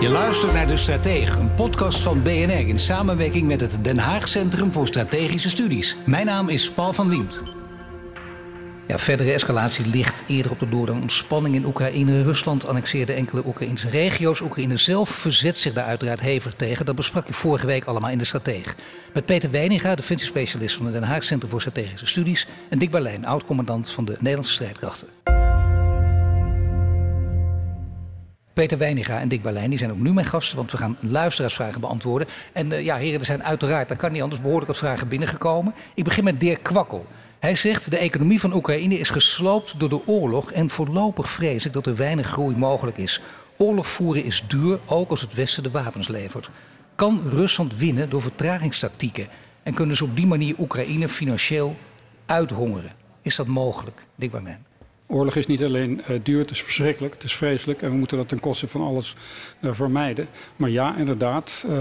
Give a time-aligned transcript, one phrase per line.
[0.00, 4.28] Je luistert naar De Stratege, een podcast van BNR in samenwerking met het Den Haag
[4.28, 5.96] Centrum voor Strategische Studies.
[6.06, 7.42] Mijn naam is Paul van Liemt.
[8.86, 12.22] Ja, verdere escalatie ligt eerder op de door dan ontspanning in Oekraïne.
[12.22, 14.40] Rusland annexeerde enkele Oekraïnse regio's.
[14.40, 16.84] Oekraïne zelf verzet zich daar uiteraard hevig tegen.
[16.84, 18.74] Dat besprak je vorige week allemaal in de Stratege.
[19.12, 22.46] Met Peter Weininga, defensiespecialist van het Den Haag Centrum voor Strategische Studies.
[22.68, 25.27] En Dick Berlijn, oud-commandant van de Nederlandse strijdkrachten.
[28.58, 31.80] Peter Weiniga en Dick Berlijn die zijn ook nu mijn gasten, want we gaan luisteraarsvragen
[31.80, 32.28] beantwoorden.
[32.52, 35.74] En uh, ja, heren, er zijn uiteraard, dan kan niet anders, behoorlijk wat vragen binnengekomen.
[35.94, 37.06] Ik begin met Dirk Kwakkel.
[37.38, 41.72] Hij zegt, de economie van Oekraïne is gesloopt door de oorlog en voorlopig vrees ik
[41.72, 43.20] dat er weinig groei mogelijk is.
[43.56, 46.48] Oorlog voeren is duur, ook als het Westen de wapens levert.
[46.94, 49.28] Kan Rusland winnen door vertragingstactieken?
[49.62, 51.76] En kunnen ze op die manier Oekraïne financieel
[52.26, 52.92] uithongeren?
[53.22, 54.67] Is dat mogelijk, Dick Berlijn?
[55.10, 58.16] Oorlog is niet alleen uh, duur, het is verschrikkelijk, het is vreselijk en we moeten
[58.16, 59.16] dat ten koste van alles
[59.60, 60.28] uh, vermijden.
[60.56, 61.72] Maar ja, inderdaad, uh,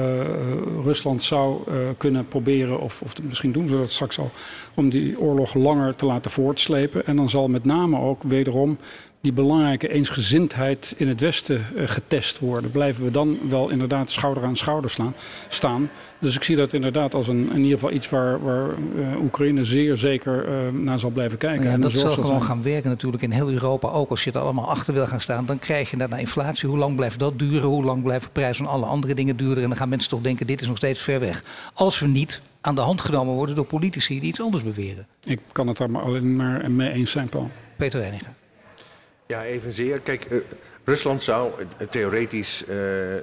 [0.84, 1.62] Rusland zou
[1.98, 4.32] kunnen proberen, of, of misschien doen ze dat straks al,
[4.74, 7.06] om die oorlog langer te laten voortslepen.
[7.06, 8.78] En dan zal met name ook wederom
[9.22, 12.72] die belangrijke eensgezindheid in het Westen getest worden.
[12.72, 15.16] Blijven we dan wel inderdaad schouder aan schouder slaan,
[15.48, 15.90] staan?
[16.20, 19.64] Dus ik zie dat inderdaad als een, in ieder geval iets waar, waar uh, Oekraïne
[19.64, 21.66] zeer zeker uh, naar zal blijven kijken.
[21.66, 24.10] Ja, en dat zal gewoon gaan werken natuurlijk in heel Europa ook.
[24.10, 26.70] Als je er allemaal achter wil gaan staan, dan krijg je daarna inflatie.
[26.70, 27.70] Hoe lang blijft dat duren?
[27.70, 29.64] Hoe lang blijven prijzen van alle andere dingen duurder?
[29.64, 31.44] En dan gaan mensen toch denken, dit is nog steeds ver weg.
[31.74, 35.08] Als we niet aan de hand genomen worden door politici die iets anders beweren.
[35.24, 37.50] Ik kan het daar maar alleen maar mee eens zijn, Paul.
[37.78, 38.32] Peter Weiniger.
[39.28, 40.00] Ja, evenzeer.
[40.00, 40.42] Kijk, uh,
[40.84, 41.52] Rusland zou
[41.90, 42.76] theoretisch, uh,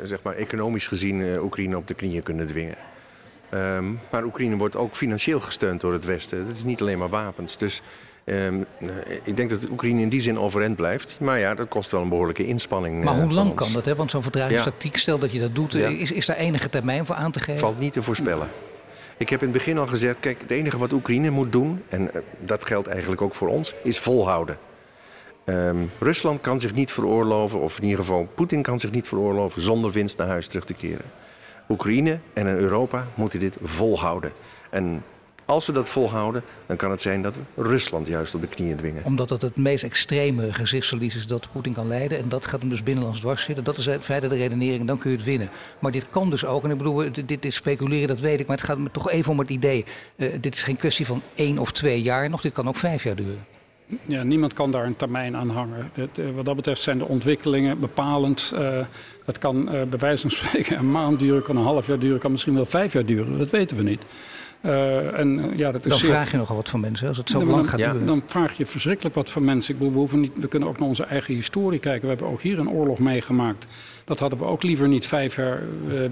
[0.05, 2.77] zeg maar economisch gezien, Oekraïne op de knieën kunnen dwingen.
[3.55, 6.47] Um, maar Oekraïne wordt ook financieel gesteund door het Westen.
[6.47, 7.57] Dat is niet alleen maar wapens.
[7.57, 7.83] Dus
[8.25, 8.65] um,
[9.23, 11.17] ik denk dat Oekraïne in die zin overeind blijft.
[11.21, 13.05] Maar ja, dat kost wel een behoorlijke inspanning.
[13.05, 13.85] Maar hoe lang kan dat?
[13.85, 13.95] Hè?
[13.95, 14.99] Want zo'n verdragingstactiek, ja.
[14.99, 15.89] stel dat je dat doet, ja.
[15.89, 17.61] is, is daar enige termijn voor aan te geven?
[17.61, 18.49] Valt niet te voorspellen.
[19.17, 22.11] Ik heb in het begin al gezegd, kijk, het enige wat Oekraïne moet doen, en
[22.39, 24.59] dat geldt eigenlijk ook voor ons, is volhouden.
[25.47, 29.63] Um, Rusland kan zich niet veroorloven, of in ieder geval Poetin kan zich niet veroorloven
[29.63, 31.05] zonder winst naar huis terug te keren.
[31.69, 34.33] Oekraïne en Europa moeten dit volhouden.
[34.71, 35.03] En
[35.45, 38.77] als we dat volhouden, dan kan het zijn dat we Rusland juist op de knieën
[38.77, 39.05] dwingen.
[39.05, 42.19] Omdat het het meest extreme gezichtsverlies is dat Poetin kan leiden.
[42.19, 43.65] En dat gaat hem dus binnenlands dwars zitten.
[43.65, 45.51] Dat is feite de redenering, dan kun je het winnen.
[45.79, 48.47] Maar dit kan dus ook, en ik bedoel, dit, dit speculeren, dat weet ik.
[48.47, 49.85] Maar het gaat me toch even om het idee.
[50.17, 52.41] Uh, dit is geen kwestie van één of twee jaar nog.
[52.41, 53.45] Dit kan ook vijf jaar duren.
[54.07, 55.91] Ja, niemand kan daar een termijn aan hangen.
[55.93, 58.53] Het, uh, wat dat betreft zijn de ontwikkelingen bepalend.
[58.55, 58.79] Uh,
[59.25, 62.19] het kan uh, bij wijze van spreken een maand duren, kan een half jaar duren,
[62.19, 63.39] kan misschien wel vijf jaar duren.
[63.39, 64.03] Dat weten we niet.
[65.15, 66.11] en, ja, dat is dan zeer...
[66.11, 68.07] vraag je nogal wat van mensen als het zo lang gaat ja, duren.
[68.07, 69.73] Dan vraag je verschrikkelijk wat van mensen.
[69.73, 72.03] Ik bedoel, we, hoeven niet, we kunnen ook naar onze eigen historie kijken.
[72.03, 73.67] We hebben ook hier een oorlog meegemaakt.
[74.05, 75.63] Dat hadden we ook liever niet vijf jaar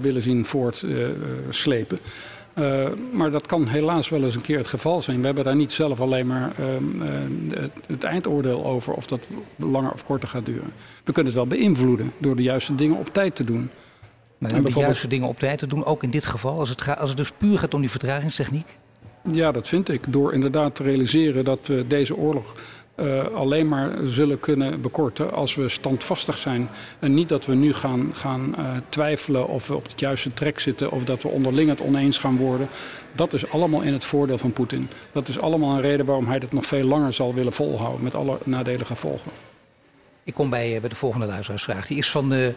[0.01, 1.99] willen zien voortslepen.
[2.55, 5.19] Uh, maar dat kan helaas wel eens een keer het geval zijn.
[5.19, 6.65] We hebben daar niet zelf alleen maar uh,
[7.59, 10.71] het, het, eindoordeel over of dat langer of korter gaat duren.
[11.03, 13.69] We kunnen het wel beïnvloeden door de juiste dingen op tijd te doen.
[14.37, 16.81] Maar en de juiste dingen op tijd te doen, ook in dit geval, als het,
[16.81, 18.77] gaat, als het dus puur gaat om die vertragingstechniek?
[19.31, 20.01] Ja, dat vind ik.
[20.09, 22.55] Door inderdaad te realiseren dat we deze oorlog
[22.95, 26.69] uh, alleen maar zullen kunnen bekorten als we standvastig zijn.
[26.99, 30.59] En niet dat we nu gaan, gaan uh, twijfelen of we op het juiste trek
[30.59, 32.67] zitten of dat we onderling het oneens gaan worden.
[33.15, 34.89] Dat is allemaal in het voordeel van Poetin.
[35.11, 38.15] Dat is allemaal een reden waarom hij het nog veel langer zal willen volhouden met
[38.15, 39.31] alle nadelige gevolgen.
[40.23, 41.87] Ik kom bij, bij de volgende luisteraarsvraag.
[41.87, 42.47] Die is van uh,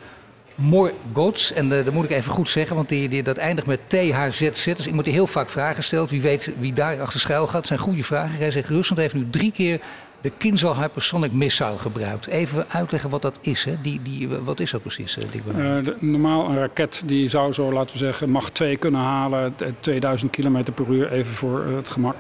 [1.13, 1.53] Goots.
[1.53, 4.65] En dat moet ik even goed zeggen, want die, die, dat eindigt met THZZ.
[4.77, 6.09] Dus ik moet die heel vaak vragen stellen.
[6.09, 7.57] Wie weet wie daar achter schuil gaat.
[7.57, 8.39] Het zijn goede vragen.
[8.39, 9.81] Hij zegt, Rusland heeft nu drie keer
[10.27, 12.27] de Kinzhal Hypersonic Missile gebruikt.
[12.27, 13.65] Even uitleggen wat dat is.
[13.65, 13.75] Hè?
[13.83, 17.93] Die, die, wat is dat precies, Dick uh, Normaal een raket die zou zo, laten
[17.93, 19.55] we zeggen, mag 2 kunnen halen.
[19.81, 22.17] 2000 km per uur, even voor het gemak.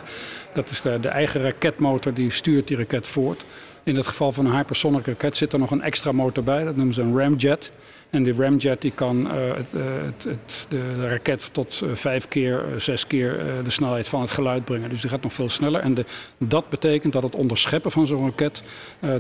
[0.53, 3.45] Dat is de eigen raketmotor die stuurt die raket voort.
[3.87, 6.65] In het geval van een hypersonic raket zit er nog een extra motor bij.
[6.65, 7.73] Dat noemen ze een ramjet.
[8.11, 12.29] En die ramjet die kan uh, het, uh, het, het, de, raket tot uh, vijf
[12.29, 14.89] keer, zes keer de snelheid van het geluid brengen.
[14.89, 15.81] Dus die gaat nog veel sneller.
[15.81, 16.05] En de,
[16.39, 18.63] dat betekent dat het onderscheppen van zo'n raket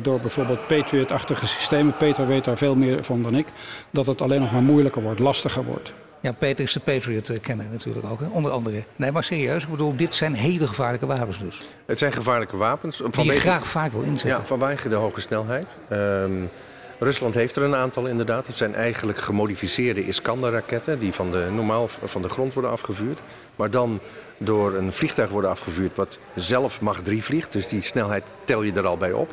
[0.03, 3.47] door bijvoorbeeld Patriot-achtige systemen, Peter weet daar veel meer van dan ik,
[3.91, 5.95] dat het alleen nog maar moeilijker wordt, lastiger wordt.
[6.26, 8.26] Ja, Peter is de Patriot-kenner natuurlijk ook, hè?
[8.26, 8.84] onder andere.
[8.96, 11.62] Nee, maar serieus, ik bedoel, dit zijn hele gevaarlijke wapens dus.
[11.87, 13.02] Het zijn gevaarlijke wapens.
[13.11, 14.40] Die je graag vaak wil inzetten.
[14.40, 15.75] Ja, vanwege de hoge snelheid.
[15.90, 16.50] Um,
[16.99, 18.46] Rusland heeft er een aantal inderdaad.
[18.46, 23.20] Het zijn eigenlijk gemodificeerde Iskander-raketten die van de, normaal van de grond worden afgevuurd.
[23.56, 24.00] Maar dan
[24.38, 27.52] door een vliegtuig worden afgevuurd wat zelf Mach 3 vliegt.
[27.52, 29.32] Dus die snelheid tel je er al bij op.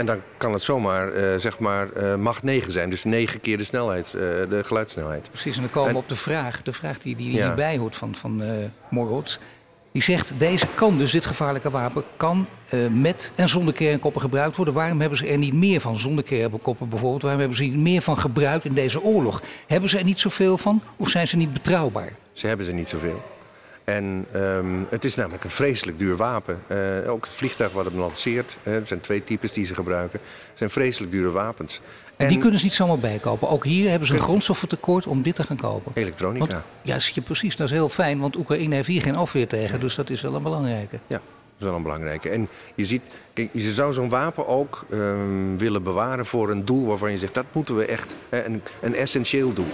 [0.00, 2.90] En dan kan het zomaar uh, zeg maar uh, Mach 9 zijn.
[2.90, 5.28] Dus negen keer de snelheid, uh, de geluidssnelheid.
[5.30, 7.46] Precies, en dan komen we op de vraag, de vraag die, die, die ja.
[7.46, 8.42] hierbij hoort van, van
[8.90, 9.38] Morgots.
[9.92, 12.46] Die zegt, deze kan dus, dit gevaarlijke wapen, kan
[12.90, 14.74] met en zonder kernkoppen gebruikt worden.
[14.74, 17.22] Waarom hebben ze er niet meer van, zonder kernkoppen bijvoorbeeld?
[17.22, 19.42] Waarom hebben ze niet meer van gebruikt in deze oorlog?
[19.66, 22.12] Hebben ze er niet zoveel van of zijn ze niet betrouwbaar?
[22.32, 23.22] Ze hebben ze niet zoveel.
[23.90, 26.62] En um, het is namelijk een vreselijk duur wapen.
[26.68, 30.20] Uh, ook het vliegtuig wat het lanceert, uh, er zijn twee types die ze gebruiken,
[30.54, 31.80] zijn vreselijk dure wapens.
[32.16, 33.48] En die kunnen ze niet zomaar bijkopen.
[33.48, 35.92] Ook hier hebben ze een grondstoffentekort om dit te gaan kopen.
[35.94, 36.46] Elektronica.
[36.46, 37.56] Want, ja, zie je precies.
[37.56, 39.80] Dat is heel fijn, want Oekraïne heeft hier geen afweer tegen.
[39.80, 40.98] Dus dat is wel een belangrijke.
[41.06, 42.28] Ja, dat is wel een belangrijke.
[42.28, 43.02] En je ziet,
[43.32, 47.34] kijk, je zou zo'n wapen ook um, willen bewaren voor een doel waarvan je zegt...
[47.34, 49.72] dat moeten we echt, hè, een, een essentieel doel.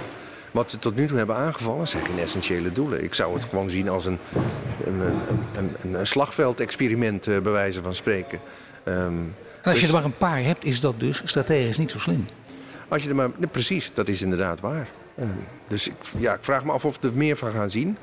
[0.57, 3.05] Wat ze tot nu toe hebben aangevallen zijn geen essentiële doelen.
[3.05, 4.19] Ik zou het gewoon zien als een,
[4.85, 5.01] een,
[5.57, 8.41] een, een, slagveld-experiment, uh, bij wijze van spreken.
[8.85, 9.33] Um,
[9.63, 12.27] en als je er maar een paar hebt, is dat dus strategisch niet zo slim.
[12.89, 14.89] Als je er maar, nee, precies, dat is inderdaad waar.
[15.21, 17.97] Um, dus ik, ja, ik vraag me af of we er meer van gaan zien.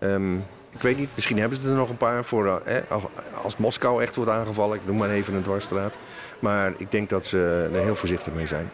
[0.00, 0.44] Um,
[0.74, 3.04] ik weet niet, misschien hebben ze er nog een paar voor eh, als,
[3.42, 4.76] als, Moskou echt wordt aangevallen.
[4.76, 5.96] Ik noem maar even een dwarsstraat.
[6.38, 8.70] Maar ik denk dat ze er heel voorzichtig mee zijn.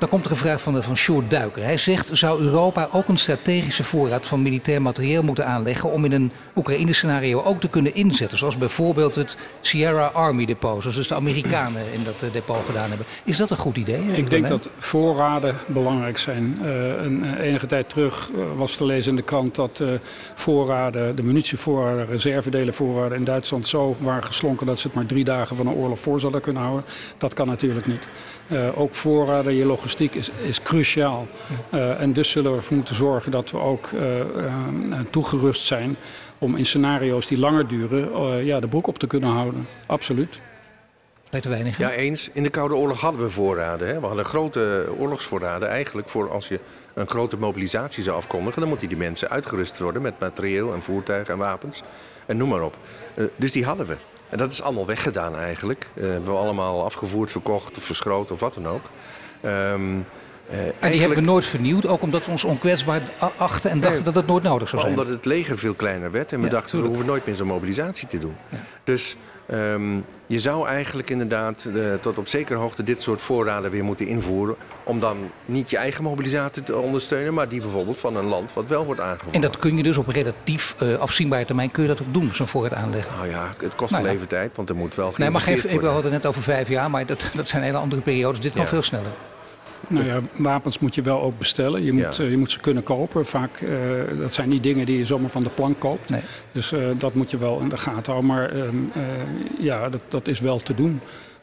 [0.00, 1.62] Dan komt er een vraag van, van Sjoerd Duiker.
[1.62, 5.92] Hij zegt, zou Europa ook een strategische voorraad van militair materieel moeten aanleggen...
[5.92, 8.38] om in een Oekraïne-scenario ook te kunnen inzetten?
[8.38, 12.88] Zoals bijvoorbeeld het Sierra Army Depot, zoals dus de Amerikanen in dat uh, depot gedaan
[12.88, 13.06] hebben.
[13.24, 14.02] Is dat een goed idee?
[14.12, 16.58] Ik denk dat voorraden belangrijk zijn.
[16.62, 19.82] Uh, een, enige tijd terug was te lezen in de krant dat
[20.34, 24.66] voorraden, de munitievoorraden, reservedelenvoorraden in Duitsland zo waren geslonken...
[24.66, 26.84] dat ze het maar drie dagen van een oorlog voor zouden kunnen houden.
[27.18, 28.08] Dat kan natuurlijk niet.
[28.74, 31.28] ook voorraden, je logistiek is, is cruciaal.
[31.74, 35.96] Uh, en dus zullen we ervoor moeten zorgen dat we ook uh, uh, toegerust zijn
[36.38, 39.66] om in scenario's die langer duren ja, de broek op te kunnen houden.
[39.86, 40.40] Absoluut.
[41.30, 41.78] Weinig.
[41.78, 42.30] Ja, eens.
[42.32, 43.88] In de Koude Oorlog hadden we voorraden.
[43.88, 44.00] Hè?
[44.00, 46.60] We hadden grote oorlogsvoorraden eigenlijk voor als je
[46.94, 48.60] een grote mobilisatie zou afkondigen.
[48.60, 51.82] Dan moeten die mensen uitgerust worden met materieel en voertuigen en wapens.
[52.26, 52.76] En noem maar op.
[53.36, 53.96] dus die hadden we.
[54.30, 55.88] En dat is allemaal weggedaan eigenlijk.
[55.94, 58.84] Uh, hebben we allemaal afgevoerd, verkocht of verschroten of wat dan ook.
[59.44, 60.92] Um, uh, en eigenlijk...
[60.92, 63.02] die hebben we nooit vernieuwd, ook omdat we ons onkwetsbaar
[63.36, 64.98] achten en dachten dat het nooit nodig zou zijn.
[64.98, 66.90] Omdat het leger veel kleiner werd en we ja, dachten tuurlijk.
[66.90, 68.36] we hoeven nooit meer zo'n mobilisatie te doen.
[68.48, 68.58] Ja.
[68.84, 69.16] Dus
[69.52, 74.06] um, je zou eigenlijk inderdaad uh, tot op zekere hoogte dit soort voorraden weer moeten
[74.06, 74.56] invoeren.
[74.84, 78.66] Om dan niet je eigen mobilisatie te ondersteunen, maar die bijvoorbeeld van een land wat
[78.66, 79.34] wel wordt aangevoerd.
[79.34, 82.30] En dat kun je dus op relatief uh, afzienbare termijn kun je dat ook doen,
[82.32, 83.14] zo'n voorraad aanleggen.
[83.16, 85.64] Nou ja, het kost nou, een even tijd, want er moet wel Nee, maar geef,
[85.64, 88.40] ik had het net over vijf jaar, maar dat, dat zijn hele andere periodes.
[88.40, 89.10] Dit kan veel sneller.
[89.88, 91.84] Nou ja, wapens moet je wel ook bestellen.
[91.84, 92.24] Je moet, ja.
[92.24, 93.26] uh, je moet ze kunnen kopen.
[93.26, 93.70] Vaak, uh,
[94.18, 96.08] dat zijn niet dingen die je zomaar van de plank koopt.
[96.08, 96.20] Nee.
[96.52, 98.26] Dus uh, dat moet je wel in de gaten houden.
[98.26, 98.92] Maar um,
[99.58, 101.00] ja, dat, dat is wel te doen.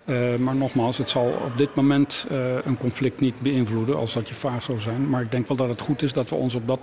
[0.08, 4.30] Uh, maar nogmaals, het zal op dit moment uh, een conflict niet beïnvloeden als dat
[4.30, 5.10] je vaag zou zijn.
[5.10, 6.80] Maar ik denk wel dat het goed is dat we ons op dat,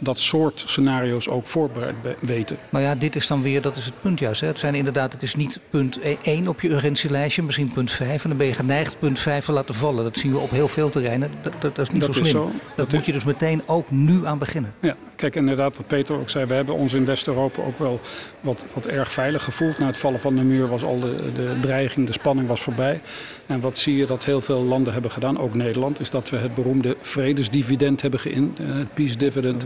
[0.00, 2.56] dat soort scenario's ook voorbereid weten.
[2.68, 4.40] Nou ja, dit is dan weer, dat is het punt juist.
[4.40, 4.46] Hè.
[4.46, 8.22] Het zijn inderdaad, het is niet punt 1 op je urgentielijstje, misschien punt 5.
[8.22, 10.04] En dan ben je geneigd punt 5 te laten vallen.
[10.04, 11.30] Dat zien we op heel veel terreinen.
[11.40, 12.32] Dat, dat, dat is niet dat zo slim.
[12.32, 12.44] Zo.
[12.44, 14.74] Dat, dat, moet je dus meteen ook nu aan beginnen.
[14.80, 16.44] Ja, kijk inderdaad wat Peter ook zei.
[16.46, 18.00] We hebben ons in West-Europa ook wel
[18.40, 19.78] wat, wat erg veilig gevoeld.
[19.78, 23.00] Na het vallen van de muur was al de, de dreiging, de spanning was voorbij.
[23.46, 26.36] En wat zie je dat heel veel landen hebben gedaan, ook Nederland, is dat we
[26.36, 29.64] het beroemde vredesdividend hebben geïnd, het peace dividend.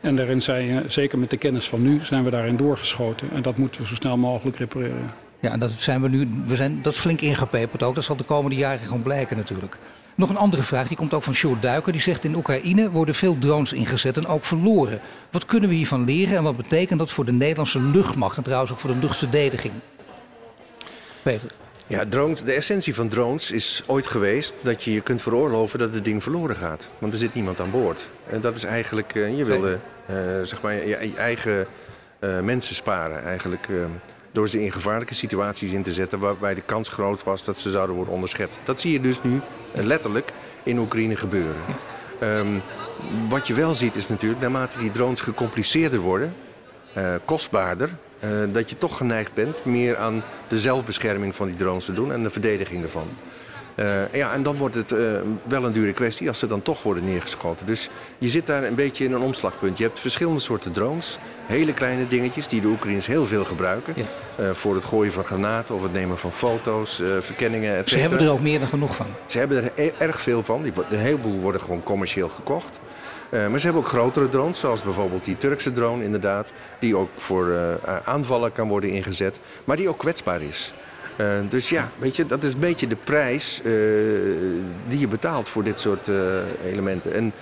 [0.00, 3.28] En daarin zijn, zeker met de kennis van nu, zijn we daarin doorgeschoten.
[3.32, 5.12] En dat moeten we zo snel mogelijk repareren.
[5.40, 7.94] Ja, en dat zijn we nu, we zijn, dat is flink ingepeperd ook.
[7.94, 9.76] Dat zal de komende jaren gewoon blijken natuurlijk.
[10.16, 11.92] Nog een andere vraag, die komt ook van Sjoerd Duiker.
[11.92, 15.00] Die zegt in Oekraïne worden veel drones ingezet en ook verloren.
[15.30, 18.72] Wat kunnen we hiervan leren en wat betekent dat voor de Nederlandse luchtmacht en trouwens
[18.72, 19.74] ook voor de luchtverdediging?
[21.22, 21.50] Peter.
[21.86, 25.94] Ja, drones, de essentie van drones is ooit geweest dat je je kunt veroorloven dat
[25.94, 26.88] het ding verloren gaat.
[26.98, 28.10] Want er zit niemand aan boord.
[28.30, 29.78] En dat is eigenlijk, uh, je wilde
[30.10, 31.66] uh, zeg maar, je, je eigen
[32.20, 33.68] uh, mensen sparen eigenlijk.
[34.36, 37.70] Door ze in gevaarlijke situaties in te zetten waarbij de kans groot was dat ze
[37.70, 38.60] zouden worden onderschept.
[38.64, 39.40] Dat zie je dus nu
[39.74, 41.62] eh, letterlijk in Oekraïne gebeuren.
[42.20, 42.58] Ehm,
[43.28, 46.34] wat je wel ziet is natuurlijk, naarmate die drones gecompliceerder worden,
[46.96, 51.84] uh, kostbaarder, uh, dat je toch geneigd bent meer aan de zelfbescherming van die drones
[51.84, 53.08] te doen en de verdediging ervan.
[53.76, 56.82] Uh, ja, en dan wordt het uh, wel een dure kwestie als ze dan toch
[56.82, 57.66] worden neergeschoten.
[57.66, 59.78] Dus je zit daar een beetje in een omslagpunt.
[59.78, 61.18] Je hebt verschillende soorten drones.
[61.46, 63.94] Hele kleine dingetjes die de Oekraïners heel veel gebruiken.
[63.96, 64.04] Ja.
[64.44, 67.88] Uh, voor het gooien van granaten of het nemen van foto's, verkenningen, etc.
[67.88, 69.06] Ze hebben er ook meer dan genoeg van.
[69.26, 70.62] Ze hebben er e erg veel van.
[70.62, 72.80] Die, een heleboel worden gewoon commercieel gekocht.
[73.30, 76.52] maar ze hebben ook grotere drones, zoals bijvoorbeeld die Turkse drone inderdaad.
[76.78, 79.38] Die ook voor aanvallen kan worden ingezet.
[79.64, 80.72] Maar die ook kwetsbaar is.
[81.20, 83.64] Uh, dus ja, weet je, dat is een beetje de prijs uh,
[84.88, 87.12] die je betaalt voor dit soort uh, elementen.
[87.12, 87.32] En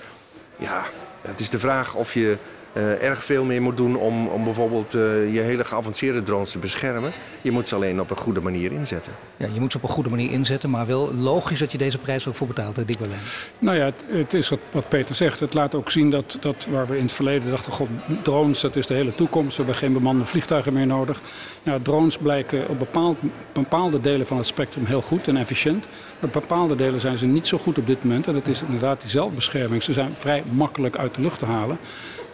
[0.57, 0.85] ja,
[1.21, 2.37] het is de vraag of je
[2.77, 6.59] uh, erg veel meer moet doen om, om bijvoorbeeld uh, je hele geavanceerde drones te
[6.59, 7.11] beschermen.
[7.41, 9.11] Je moet ze alleen op een goede manier inzetten.
[9.37, 11.97] Ja, je moet ze op een goede manier inzetten, maar wel logisch dat je deze
[11.97, 13.19] prijs ook voor betaalt, Dick Berlijn.
[13.59, 15.39] Nou ja, het, het, is wat, wat Peter zegt.
[15.39, 17.87] Het laat ook zien dat, dat waar we in het verleden dachten, god,
[18.21, 19.57] drones, dat is de hele toekomst.
[19.57, 21.21] We hebben geen bemande vliegtuigen meer nodig.
[21.63, 23.17] Nou, drones blijken op bepaald,
[23.53, 25.85] bepaalde delen van het spectrum heel goed en efficiënt.
[26.19, 28.27] Maar op bepaalde delen zijn ze niet zo goed op dit moment.
[28.27, 29.83] En dat is inderdaad die zelfbescherming.
[29.83, 31.77] Ze zijn vrij makkelijk uit de lucht te halen.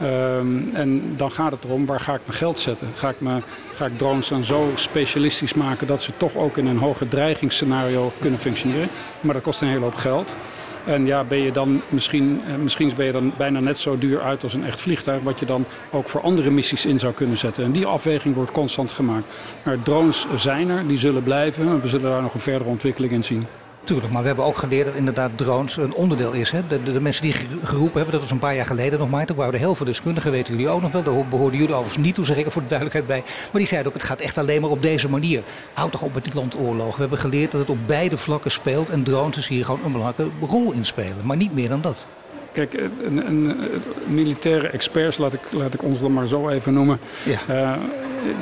[0.04, 2.88] Um, en dan gaat het erom, waar ga ik mijn geld zetten?
[2.96, 3.42] Ga ik, me,
[3.74, 8.12] ga ik drones dan zo specialistisch maken dat ze toch ook in een hoger dreigingsscenario
[8.20, 8.90] kunnen functioneren?
[9.22, 10.36] Maar dat kost een hele hoop geld.
[10.86, 14.44] En ja, ben je dan misschien, misschien ben je dan bijna net zo duur uit
[14.44, 17.64] als een echt vliegtuig, wat je dan ook voor andere missies in zou kunnen zetten.
[17.64, 19.28] En die afweging wordt constant gemaakt.
[19.64, 23.12] Maar drones zijn er, die zullen blijven en we zullen daar nog een verdere ontwikkeling
[23.12, 23.48] in zien.
[23.84, 26.52] Tuurlijk, maar we hebben ook geleerd dat inderdaad drones een onderdeel is.
[26.52, 26.68] Hè?
[26.68, 27.34] De, de, de, mensen die
[27.64, 29.26] geroepen hebben, dat was een paar jaar geleden nog maar.
[29.26, 31.04] Toen waren er heel veel deskundigen, weten jullie ook nog wel.
[31.04, 33.24] Daar behoorden jullie overigens niet toe, zeg ik voor de duidelijkheid bij.
[33.52, 35.42] Maar die zeiden ook, het gaat echt alleen maar op deze manier.
[35.74, 36.96] Houd toch op met die landoorlog.
[36.96, 38.90] We hebben geleerd dat het op beide vlakken speelt.
[38.90, 41.26] En drones is hier gewoon een belangrijke rol in spelen.
[41.26, 42.06] Maar niet meer dan dat.
[42.52, 42.74] Kijk,
[43.04, 43.56] een, een,
[44.08, 47.00] militaire experts, laat ik, laat ik ons dan maar zo even noemen.
[47.24, 47.40] Ja.
[47.50, 47.78] Uh,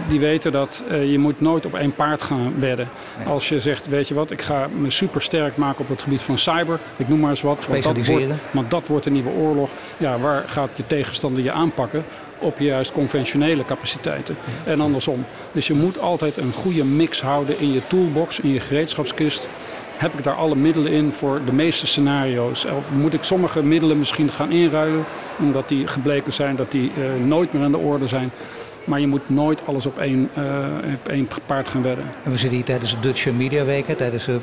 [0.07, 2.89] die weten dat uh, je moet nooit op één paard gaan wedden.
[3.17, 3.27] Nee.
[3.27, 6.21] Als je zegt, weet je wat, ik ga me super sterk maken op het gebied
[6.21, 6.79] van cyber.
[6.97, 7.67] Ik noem maar eens wat.
[7.67, 9.69] Want dat, wordt, want dat wordt een nieuwe oorlog.
[9.97, 12.05] Ja, waar gaat je tegenstander je aanpakken?
[12.39, 14.35] op juist conventionele capaciteiten.
[14.65, 15.25] En andersom.
[15.51, 19.47] Dus je moet altijd een goede mix houden in je toolbox, in je gereedschapskist.
[19.97, 22.65] Heb ik daar alle middelen in voor de meeste scenario's?
[22.65, 25.05] Of moet ik sommige middelen misschien gaan inruilen,
[25.39, 28.31] omdat die gebleken zijn dat die uh, nooit meer aan de orde zijn?
[28.89, 30.43] Maar je moet nooit alles op één, uh,
[30.93, 32.05] op één paard gaan wedden.
[32.23, 33.85] En we zitten hier tijdens de Dutch Media Week.
[33.85, 34.39] Tijdens de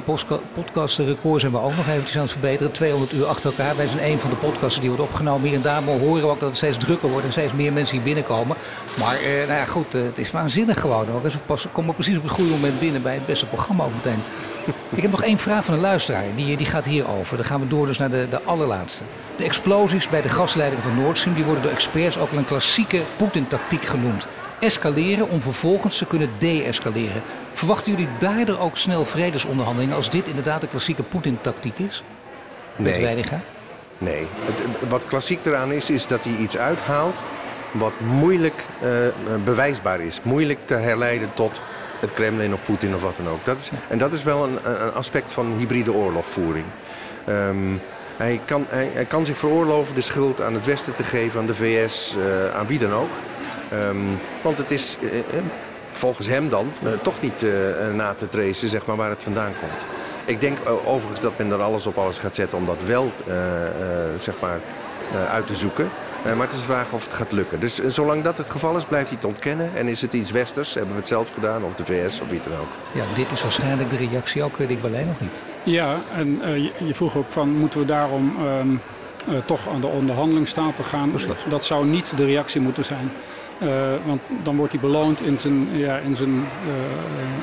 [0.54, 2.72] podcastrecord zijn we ook nog eventjes aan het verbeteren.
[2.72, 3.76] 200 uur achter elkaar.
[3.76, 5.48] Wij zijn een van de podcasts die wordt opgenomen.
[5.48, 7.96] Hier en daar horen we ook dat het steeds drukker wordt en steeds meer mensen
[7.96, 8.56] hier binnenkomen.
[8.98, 11.06] Maar eh, nou ja, goed, het is waanzinnig gewoon.
[11.14, 11.22] Ook.
[11.22, 14.22] we komen precies op het goede moment binnen bij het beste programma ook meteen.
[14.90, 16.24] Ik heb nog één vraag van een luisteraar.
[16.34, 17.36] Die, die gaat hierover.
[17.36, 19.04] Dan gaan we door dus naar de, de allerlaatste.
[19.36, 22.44] De explosies bij de gasleiding van Nord Stream die worden door experts ook al een
[22.44, 24.26] klassieke Poetin-tactiek genoemd.
[24.60, 27.22] Escaleren om vervolgens te kunnen de-escaleren.
[27.52, 32.02] Verwachten jullie daardoor ook snel vredesonderhandelingen als dit inderdaad de klassieke Poetin-tactiek is?
[32.76, 33.14] Nee.
[33.14, 33.30] Met
[33.98, 34.26] nee.
[34.40, 37.22] Het, wat klassiek eraan is, is dat hij iets uithaalt
[37.72, 38.88] wat moeilijk uh,
[39.44, 40.20] bewijsbaar is.
[40.22, 41.62] Moeilijk te herleiden tot
[42.00, 43.44] het Kremlin of Poetin of wat dan ook.
[43.44, 46.64] Dat is, en dat is wel een, een aspect van hybride oorlogvoering.
[47.28, 47.80] Um,
[48.16, 51.54] hij, kan, hij, kan zich veroorloven de schuld aan het Westen te geven, aan de
[51.54, 53.10] VS, uh, aan wie dan ook.
[53.72, 55.10] Um, want het is uh,
[55.90, 57.46] volgens hem dan toch niet
[57.94, 59.84] na te tracen zeg maar, waar het vandaan komt.
[60.24, 63.12] Ik denk overigens dat men er alles op alles gaat zetten om dat wel
[64.18, 64.60] zeg maar,
[65.28, 65.90] uit te zoeken.
[66.26, 67.60] Uh, maar het is de vraag of het gaat lukken.
[67.60, 69.74] Dus uh, zolang dat het geval is, blijft hij het ontkennen.
[69.74, 72.40] En is het iets westers, hebben we het zelf gedaan, of de VS of wie
[72.48, 72.68] dan ook.
[72.92, 75.40] Ja, dit is waarschijnlijk de reactie ook, Dick Berlijn, nog niet?
[75.62, 76.56] Ja, en uh,
[76.86, 78.80] je, vroeg ook van, moeten we daarom um,
[79.44, 81.12] toch aan de onderhandelingstafel gaan?
[81.48, 83.10] Dat zou niet de reactie moeten zijn.
[84.04, 86.44] want dan wordt hij beloond in zijn, ja, in zijn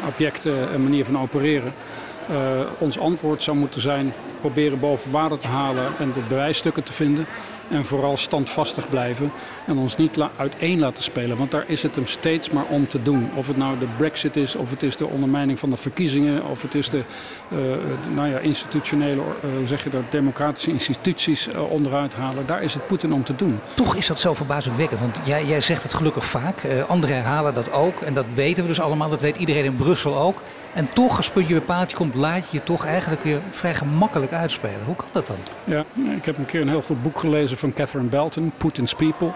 [0.08, 1.74] objecte manier van opereren.
[2.78, 4.14] Ons antwoord zou moeten zijn
[4.44, 7.26] proberen boven water te halen en de bewijsstukken te vinden.
[7.70, 9.32] En vooral standvastig blijven
[9.68, 11.38] en ons niet la uiteen laten spelen.
[11.38, 13.30] Want daar is het hem steeds maar om te doen.
[13.36, 16.46] Of het nou de brexit is, of het is de ondermijning van de verkiezingen...
[16.46, 17.02] of het is de
[17.54, 17.60] uh,
[18.16, 19.22] nou ja, institutionele,
[19.58, 22.46] hoe zeg je dat, democratische instituties onderuit halen.
[22.46, 23.60] Daar is het Poetin om te doen.
[23.74, 25.00] Toch is dat zo verbazingwekkend.
[25.00, 26.58] Want jij, jij zegt het gelukkig vaak.
[26.88, 28.02] anderen herhalen dat ook.
[28.02, 29.10] En dat weten we dus allemaal.
[29.10, 30.42] Dat weet iedereen in Brussel ook.
[30.74, 34.34] En toch, als puntje bij paaltje komt, laat je je toch eigenlijk weer vrij gemakkelijk
[34.34, 34.84] uitspelen.
[34.86, 35.36] Hoe kan dat dan?
[35.64, 39.30] Ja, ik heb een keer een heel goed boek gelezen van Catherine Belton, Putin's People.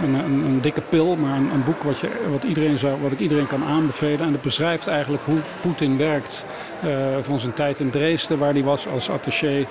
[0.00, 3.12] Een, een, een dikke pil, maar een, een boek wat, je, wat, iedereen zou, wat
[3.12, 4.20] ik iedereen kan aanbevelen.
[4.20, 6.44] En dat beschrijft eigenlijk hoe Poetin werkt
[6.84, 9.66] uh, van zijn tijd in Dresden, waar hij was als attaché.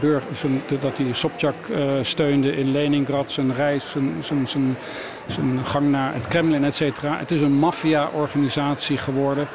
[0.00, 4.76] Burger, zijn, dat hij Sobchak uh, steunde in Leningrad, zijn reis, zijn, zijn, zijn
[5.26, 7.18] zijn gang naar het Kremlin, et cetera.
[7.18, 9.46] Het is een maffia-organisatie geworden.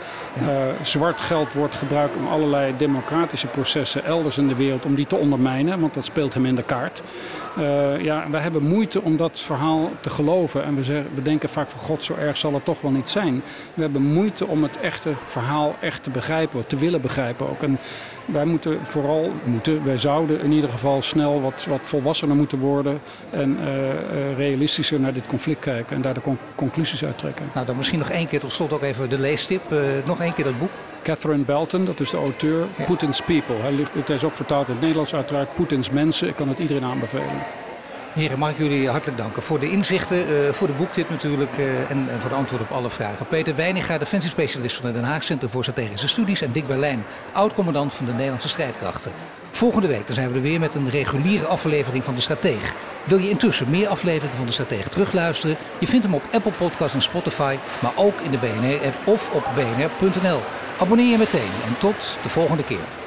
[0.42, 0.48] Uh,
[0.82, 5.16] zwart geld wordt gebruikt om allerlei democratische processen elders in de wereld om die te
[5.16, 7.02] ondermijnen, want dat speelt hem in de kaart.
[7.60, 10.64] Uh, ja, wij hebben moeite om dat verhaal te geloven.
[10.64, 13.10] En we, zeggen, we denken vaak van god, zo erg zal het toch wel niet
[13.10, 13.42] zijn.
[13.74, 17.64] We hebben moeite om het echte verhaal echt te begrijpen, te willen begrijpen ook.
[17.64, 17.80] En
[18.32, 23.00] wij moeten vooral, moeten, wij zouden in ieder geval snel wat, wat volwassener moeten worden
[23.30, 26.22] en uh, realistischer naar dit conflict kijken en daar de
[26.56, 27.46] conclusies uit trekken.
[27.54, 29.72] Nou, dan misschien nog één keer tot slot ook even de leestip.
[29.72, 30.70] Uh, nog één keer dat boek.
[31.04, 32.66] Catherine Belton, dat is de auteur.
[32.78, 32.84] Ja.
[32.84, 33.56] Putin's People.
[33.56, 35.54] Hij ligt, het is ook vertaald in het Nederlands uiteraard.
[35.54, 36.28] Poetins Mensen.
[36.28, 37.42] Ik kan het iedereen aanbevelen.
[38.14, 41.92] Heren, mag ik jullie hartelijk danken voor de inzichten, uh, voor de boektip natuurlijk uh,
[41.92, 43.28] en, en, voor de antwoorden op alle vragen.
[43.28, 47.94] Peter Weininga, defensiespecialist van het Den Haag Centrum voor Strategische Studies en Dick Berlijn, oud-commandant
[47.94, 49.12] van de Nederlandse strijdkrachten.
[49.52, 52.74] Volgende week dan zijn we er weer met een reguliere aflevering van De Strateeg.
[53.04, 55.58] Wil je intussen meer afleveringen van De Strateeg terugluisteren?
[55.80, 59.48] Je vindt hem op Apple Podcasts en Spotify, maar ook in de BNR-app of op
[59.56, 60.40] bnr.nl.
[60.80, 62.99] Abonneer je meteen en tot de volgende keer.